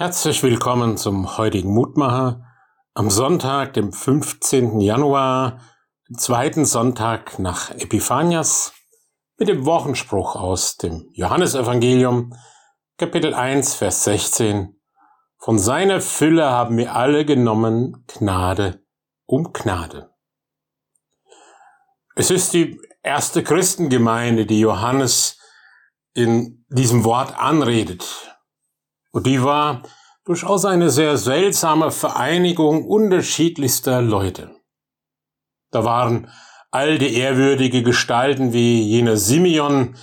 [0.00, 2.42] Herzlich willkommen zum heutigen Mutmacher
[2.94, 4.80] am Sonntag, dem 15.
[4.80, 5.60] Januar,
[6.08, 8.72] dem zweiten Sonntag nach Epiphanias,
[9.36, 12.34] mit dem Wochenspruch aus dem Johannesevangelium,
[12.96, 14.74] Kapitel 1, Vers 16.
[15.36, 18.82] Von seiner Fülle haben wir alle genommen Gnade
[19.26, 20.14] um Gnade.
[22.16, 25.38] Es ist die erste Christengemeinde, die Johannes
[26.14, 28.29] in diesem Wort anredet.
[29.12, 29.82] Und die war
[30.24, 34.50] durchaus eine sehr seltsame Vereinigung unterschiedlichster Leute.
[35.70, 36.30] Da waren
[36.70, 39.96] alte ehrwürdige Gestalten wie jener Simeon,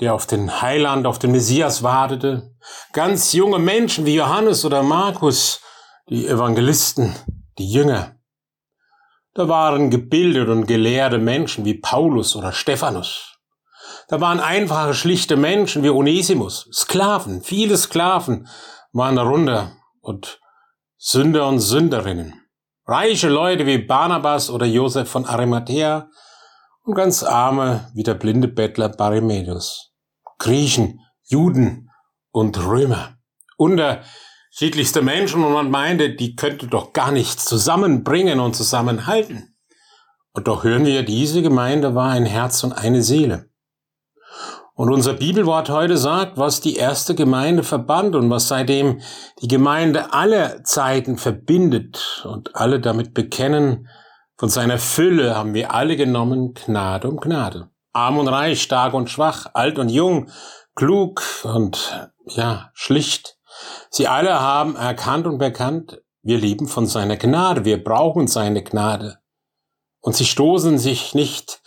[0.00, 2.54] der auf den Heiland, auf den Messias wartete,
[2.92, 5.60] ganz junge Menschen wie Johannes oder Markus,
[6.08, 7.14] die Evangelisten,
[7.58, 8.16] die Jünger.
[9.34, 13.35] Da waren gebildete und gelehrte Menschen wie Paulus oder Stephanus.
[14.08, 18.46] Da waren einfache, schlichte Menschen wie Onesimus, Sklaven, viele Sklaven
[18.92, 20.40] waren darunter und
[20.96, 22.40] Sünder und Sünderinnen.
[22.86, 26.08] Reiche Leute wie Barnabas oder Josef von Arimathea
[26.84, 29.92] und ganz arme wie der blinde Bettler Barimedius.
[30.38, 31.90] Griechen, Juden
[32.30, 33.16] und Römer.
[33.56, 39.56] Unterschiedlichste Menschen und man meinte, die könnte doch gar nichts zusammenbringen und zusammenhalten.
[40.32, 43.50] Und doch hören wir, diese Gemeinde war ein Herz und eine Seele.
[44.76, 49.00] Und unser Bibelwort heute sagt, was die erste Gemeinde verband und was seitdem
[49.40, 53.88] die Gemeinde aller Zeiten verbindet und alle damit bekennen,
[54.36, 57.70] von seiner Fülle haben wir alle genommen, Gnade um Gnade.
[57.94, 60.30] Arm und reich, stark und schwach, alt und jung,
[60.74, 63.38] klug und ja, schlicht.
[63.88, 69.20] Sie alle haben erkannt und bekannt, wir leben von seiner Gnade, wir brauchen seine Gnade.
[70.00, 71.62] Und sie stoßen sich nicht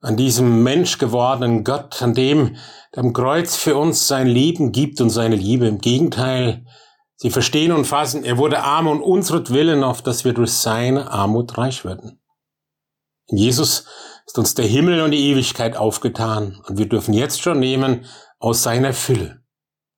[0.00, 2.56] an diesem menschgewordenen Gott, an dem
[2.94, 5.66] der am Kreuz für uns sein Leben gibt und seine Liebe.
[5.66, 6.66] Im Gegenteil,
[7.16, 11.56] sie verstehen und fassen, er wurde arm um unseretwillen, auf dass wir durch seine Armut
[11.58, 12.20] reich werden.
[13.26, 13.84] In Jesus
[14.26, 18.06] ist uns der Himmel und die Ewigkeit aufgetan und wir dürfen jetzt schon nehmen
[18.38, 19.42] aus seiner Fülle.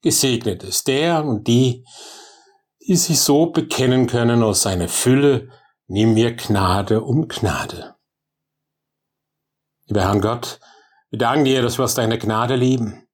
[0.03, 1.85] Gesegnet ist der und die,
[2.87, 5.49] die sich so bekennen können aus seiner Fülle,
[5.87, 7.92] nehmen wir Gnade um Gnade.
[9.87, 10.61] Lieber Herrn Gott,
[11.11, 13.07] wir danken dir, dass wir aus deiner Gnade lieben.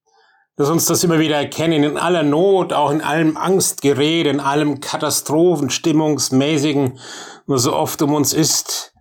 [0.56, 4.80] Dass uns das immer wieder erkennen, in aller Not, auch in allem Angstgerede, in allem
[4.80, 6.98] Katastrophenstimmungsmäßigen,
[7.46, 8.92] nur so oft um uns ist,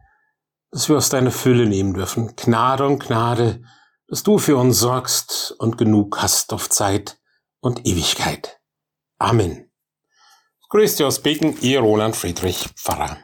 [0.72, 2.36] dass wir aus deiner Fülle nehmen dürfen.
[2.36, 3.62] Gnade und Gnade,
[4.08, 7.18] dass du für uns sorgst und genug hast auf Zeit
[7.60, 8.60] und Ewigkeit.
[9.18, 9.72] Amen.
[10.70, 13.18] Grüß dich aus Beken, ihr Roland Friedrich Pfarrer.